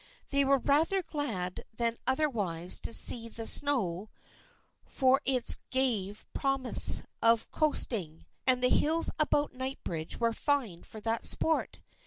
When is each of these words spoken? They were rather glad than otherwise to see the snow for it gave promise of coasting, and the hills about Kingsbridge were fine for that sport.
They 0.31 0.43
were 0.43 0.57
rather 0.57 1.03
glad 1.03 1.63
than 1.77 1.99
otherwise 2.07 2.79
to 2.79 2.91
see 2.91 3.29
the 3.29 3.45
snow 3.45 4.09
for 4.83 5.21
it 5.25 5.59
gave 5.69 6.25
promise 6.33 7.03
of 7.21 7.51
coasting, 7.51 8.25
and 8.47 8.63
the 8.63 8.69
hills 8.69 9.11
about 9.19 9.51
Kingsbridge 9.51 10.19
were 10.19 10.33
fine 10.33 10.81
for 10.81 11.01
that 11.01 11.23
sport. 11.23 11.81